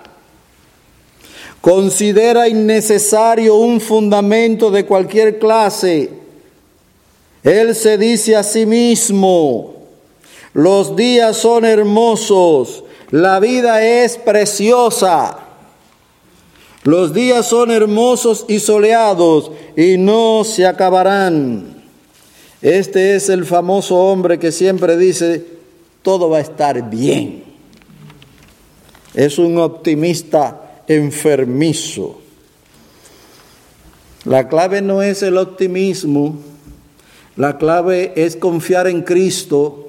[1.62, 6.10] considera innecesario un fundamento de cualquier clase.
[7.44, 9.74] Él se dice a sí mismo,
[10.54, 15.47] los días son hermosos, la vida es preciosa.
[16.88, 21.84] Los días son hermosos y soleados y no se acabarán.
[22.62, 25.44] Este es el famoso hombre que siempre dice,
[26.02, 27.44] todo va a estar bien.
[29.14, 32.22] Es un optimista enfermizo.
[34.24, 36.38] La clave no es el optimismo,
[37.36, 39.87] la clave es confiar en Cristo.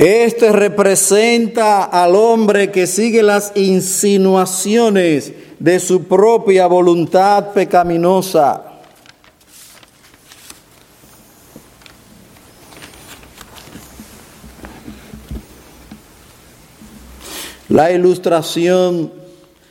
[0.00, 8.64] Este representa al hombre que sigue las insinuaciones de su propia voluntad pecaminosa.
[17.68, 19.12] La ilustración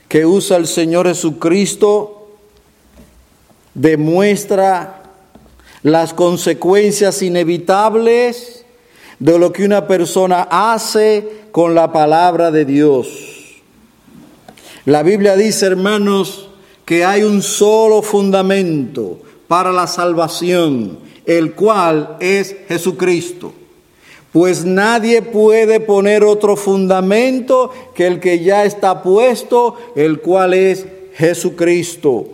[0.07, 2.38] que usa el Señor Jesucristo
[3.73, 5.01] demuestra
[5.82, 8.59] las consecuencias inevitables
[9.20, 13.07] de lo que una persona hace con la palabra de Dios.
[14.86, 16.49] La Biblia dice, hermanos,
[16.86, 23.53] que hay un solo fundamento para la salvación, el cual es Jesucristo
[24.32, 30.86] pues nadie puede poner otro fundamento que el que ya está puesto, el cual es
[31.15, 32.28] Jesucristo.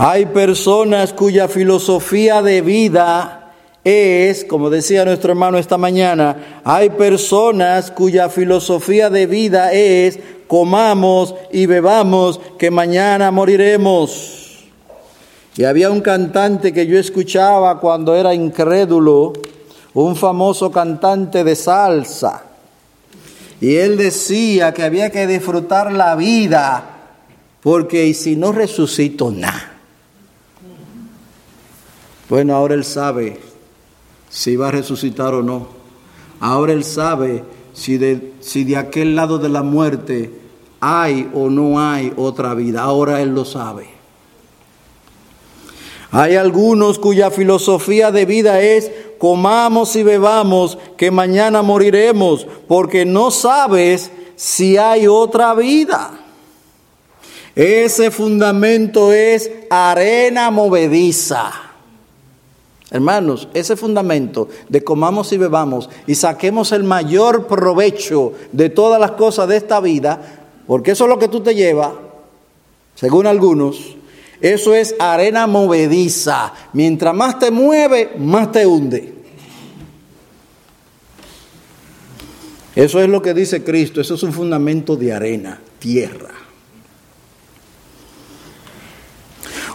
[0.00, 3.50] Hay personas cuya filosofía de vida
[3.82, 11.34] es, como decía nuestro hermano esta mañana, hay personas cuya filosofía de vida es comamos
[11.52, 14.66] y bebamos, que mañana moriremos.
[15.56, 19.32] Y había un cantante que yo escuchaba cuando era incrédulo,
[19.94, 22.44] un famoso cantante de salsa.
[23.60, 26.84] Y él decía que había que disfrutar la vida,
[27.60, 29.77] porque si no resucito, nada.
[32.28, 33.40] Bueno, ahora él sabe
[34.28, 35.68] si va a resucitar o no.
[36.40, 40.30] Ahora él sabe si de, si de aquel lado de la muerte
[40.80, 42.82] hay o no hay otra vida.
[42.82, 43.88] Ahora Él lo sabe.
[46.10, 53.30] Hay algunos cuya filosofía de vida es comamos y bebamos que mañana moriremos porque no
[53.30, 56.18] sabes si hay otra vida.
[57.54, 61.67] Ese fundamento es arena movediza.
[62.90, 69.12] Hermanos, ese fundamento de comamos y bebamos y saquemos el mayor provecho de todas las
[69.12, 71.92] cosas de esta vida, porque eso es lo que tú te llevas,
[72.94, 73.96] según algunos,
[74.40, 76.52] eso es arena movediza.
[76.72, 79.14] Mientras más te mueve, más te hunde.
[82.74, 86.34] Eso es lo que dice Cristo, eso es un fundamento de arena, tierra.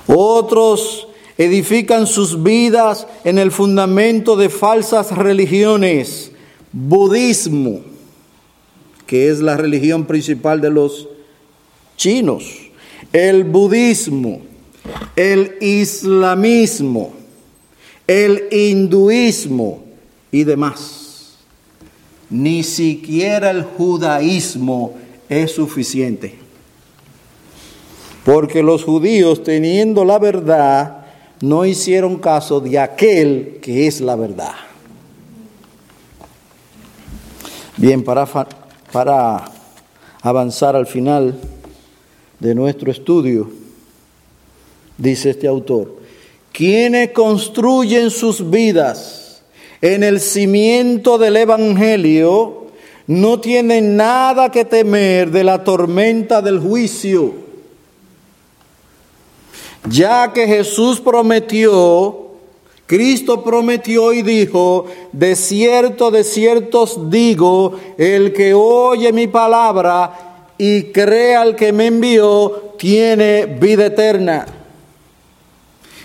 [0.08, 1.08] Otros
[1.38, 6.32] edifican sus vidas en el fundamento de falsas religiones,
[6.72, 7.82] budismo,
[9.06, 11.08] que es la religión principal de los
[11.98, 12.46] chinos,
[13.12, 14.42] el budismo,
[15.16, 17.14] el islamismo,
[18.08, 19.84] el hinduismo
[20.32, 21.36] y demás.
[22.30, 24.96] Ni siquiera el judaísmo
[25.30, 26.36] es suficiente.
[28.26, 31.03] Porque los judíos, teniendo la verdad,
[31.44, 34.54] no hicieron caso de aquel que es la verdad.
[37.76, 38.26] Bien, para,
[38.94, 39.44] para
[40.22, 41.38] avanzar al final
[42.40, 43.52] de nuestro estudio,
[44.98, 45.98] dice este autor,
[46.54, 49.44] quienes construyen sus vidas
[49.82, 52.68] en el cimiento del Evangelio
[53.06, 57.43] no tienen nada que temer de la tormenta del juicio
[59.90, 62.24] ya que Jesús prometió,
[62.86, 70.46] Cristo prometió y dijo, de cierto, de cierto os digo, el que oye mi palabra
[70.58, 74.46] y crea al que me envió, tiene vida eterna.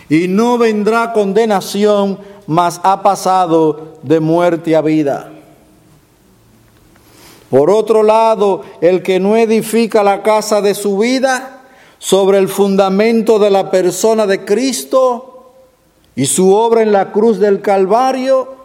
[0.09, 5.33] Y no vendrá condenación, mas ha pasado de muerte a vida.
[7.51, 11.58] Por otro lado, el que no edifica la casa de su vida,
[11.99, 15.53] sobre el fundamento de la persona de Cristo
[16.15, 18.57] y su obra en la cruz del Calvario,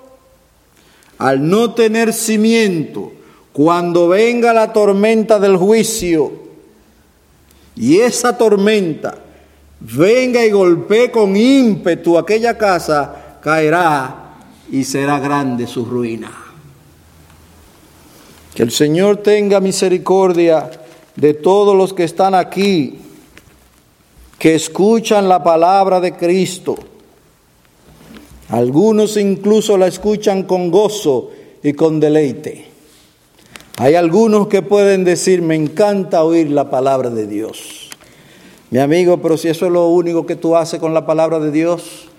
[1.18, 3.12] al no tener cimiento,
[3.52, 6.32] cuando venga la tormenta del juicio
[7.76, 9.20] y esa tormenta
[9.80, 14.38] venga y golpee con ímpetu aquella casa, caerá
[14.72, 16.32] y será grande su ruina.
[18.56, 20.70] Que el Señor tenga misericordia
[21.16, 23.00] de todos los que están aquí
[24.44, 26.76] que escuchan la palabra de Cristo.
[28.50, 31.32] Algunos incluso la escuchan con gozo
[31.64, 32.66] y con deleite.
[33.78, 37.90] Hay algunos que pueden decir, me encanta oír la palabra de Dios.
[38.70, 41.50] Mi amigo, pero si eso es lo único que tú haces con la palabra de
[41.50, 42.10] Dios,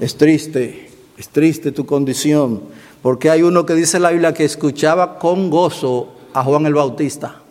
[0.00, 2.62] es triste, es triste tu condición,
[3.02, 7.42] porque hay uno que dice la Biblia que escuchaba con gozo a Juan el Bautista.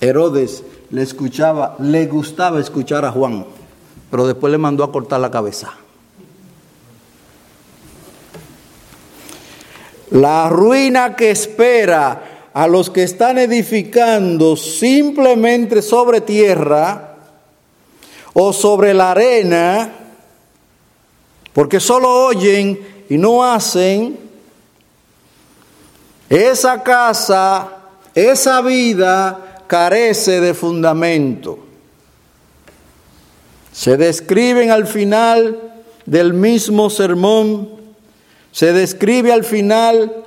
[0.00, 3.44] Herodes le escuchaba, le gustaba escuchar a Juan,
[4.10, 5.74] pero después le mandó a cortar la cabeza.
[10.10, 17.16] La ruina que espera a los que están edificando simplemente sobre tierra
[18.32, 19.92] o sobre la arena,
[21.52, 24.18] porque solo oyen y no hacen,
[26.30, 27.68] esa casa,
[28.14, 31.60] esa vida carece de fundamento.
[33.72, 35.60] Se describen al final
[36.04, 37.78] del mismo sermón
[38.52, 40.24] se describe al final,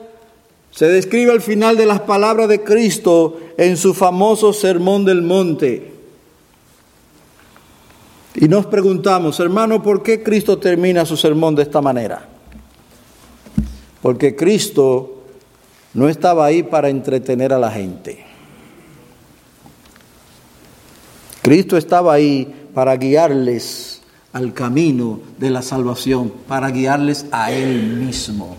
[0.72, 5.92] se describe al final de las palabras de Cristo en su famoso sermón del monte.
[8.36, 12.26] Y nos preguntamos, hermano, ¿por qué Cristo termina su sermón de esta manera?
[14.02, 15.24] Porque Cristo
[15.94, 18.31] no estaba ahí para entretener a la gente.
[21.42, 28.56] Cristo estaba ahí para guiarles al camino de la salvación, para guiarles a Él mismo.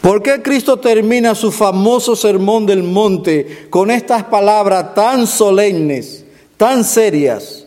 [0.00, 6.24] ¿Por qué Cristo termina su famoso sermón del monte con estas palabras tan solemnes,
[6.56, 7.66] tan serias?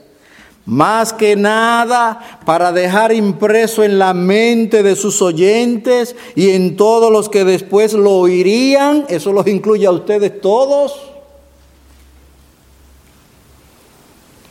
[0.65, 7.11] Más que nada para dejar impreso en la mente de sus oyentes y en todos
[7.11, 11.12] los que después lo oirían, eso los incluye a ustedes todos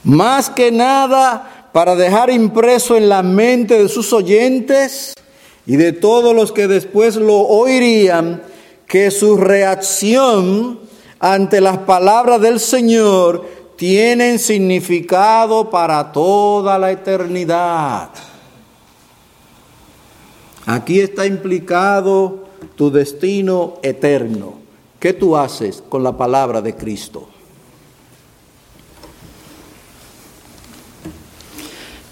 [0.05, 5.14] más que nada para dejar impreso en la mente de sus oyentes
[5.66, 8.42] y de todos los que después lo oirían,
[8.86, 10.80] que su reacción
[11.18, 13.46] ante las palabras del Señor
[13.76, 18.11] tienen significado para toda la eternidad.
[20.66, 22.44] Aquí está implicado
[22.76, 24.55] tu destino eterno.
[25.00, 27.28] ¿Qué tú haces con la palabra de Cristo?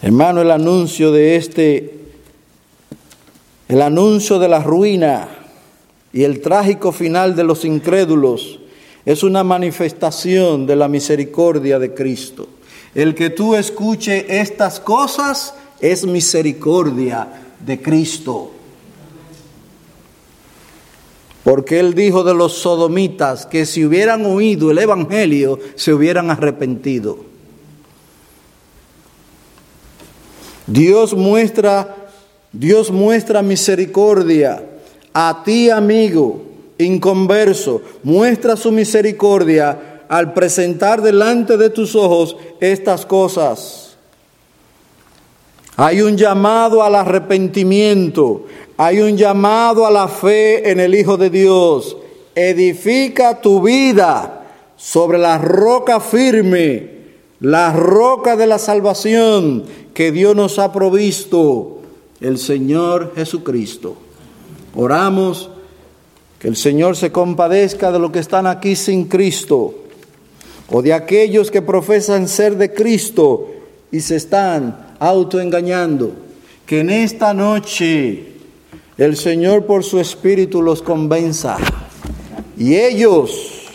[0.02, 1.94] Hermano, el anuncio de este,
[3.68, 5.28] el anuncio de la ruina
[6.10, 8.60] y el trágico final de los incrédulos
[9.04, 12.48] es una manifestación de la misericordia de Cristo.
[12.94, 17.28] El que tú escuche estas cosas es misericordia
[17.64, 18.52] de Cristo.
[21.44, 27.29] Porque él dijo de los sodomitas que si hubieran oído el Evangelio se hubieran arrepentido.
[30.70, 31.96] Dios muestra,
[32.52, 34.62] Dios muestra misericordia
[35.12, 36.42] a ti, amigo,
[36.78, 43.96] inconverso, muestra su misericordia al presentar delante de tus ojos estas cosas.
[45.76, 48.46] Hay un llamado al arrepentimiento,
[48.76, 51.96] hay un llamado a la fe en el Hijo de Dios.
[52.36, 54.44] Edifica tu vida
[54.76, 57.00] sobre la roca firme
[57.40, 59.64] la roca de la salvación
[60.00, 61.82] que Dios nos ha provisto,
[62.22, 63.96] el Señor Jesucristo.
[64.74, 65.50] Oramos
[66.38, 69.74] que el Señor se compadezca de los que están aquí sin Cristo
[70.70, 73.50] o de aquellos que profesan ser de Cristo
[73.92, 76.12] y se están autoengañando.
[76.64, 78.24] Que en esta noche
[78.96, 81.58] el Señor por su Espíritu los convenza
[82.56, 83.66] y ellos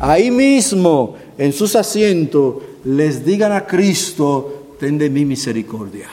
[0.00, 6.08] ahí mismo en sus asientos les digan a Cristo, ten de mí misericordia.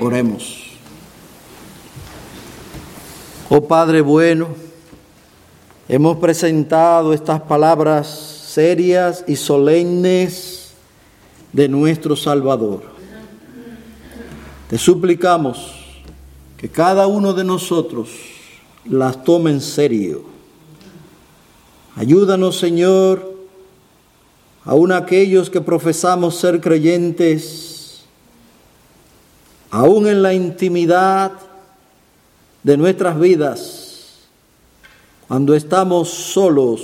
[0.00, 0.62] Oremos.
[3.48, 4.48] Oh Padre bueno,
[5.88, 10.72] hemos presentado estas palabras serias y solemnes
[11.52, 12.82] de nuestro Salvador.
[14.68, 15.74] Te suplicamos
[16.56, 18.08] que cada uno de nosotros
[18.84, 20.24] las tome en serio.
[21.94, 23.31] Ayúdanos, Señor,
[24.64, 28.04] aún aquellos que profesamos ser creyentes,
[29.70, 31.32] aún en la intimidad
[32.62, 34.18] de nuestras vidas,
[35.26, 36.82] cuando estamos solos,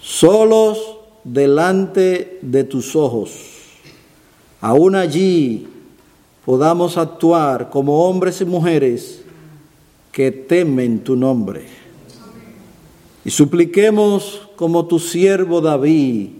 [0.00, 0.78] solos
[1.22, 3.30] delante de tus ojos,
[4.60, 5.68] aún allí
[6.44, 9.22] podamos actuar como hombres y mujeres
[10.10, 11.81] que temen tu nombre.
[13.24, 16.30] Y supliquemos como tu siervo David,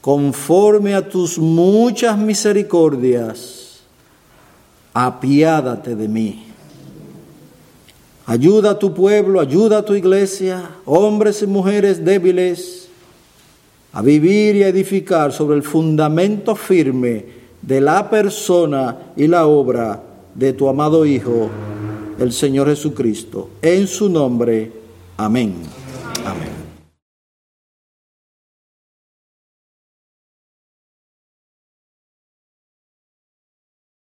[0.00, 3.80] conforme a tus muchas misericordias,
[4.94, 6.44] apiádate de mí.
[8.24, 12.88] Ayuda a tu pueblo, ayuda a tu iglesia, hombres y mujeres débiles,
[13.92, 17.24] a vivir y a edificar sobre el fundamento firme
[17.62, 20.02] de la persona y la obra
[20.34, 21.48] de tu amado Hijo,
[22.18, 23.50] el Señor Jesucristo.
[23.62, 24.72] En su nombre,
[25.16, 25.54] amén.
[26.24, 26.65] Amén.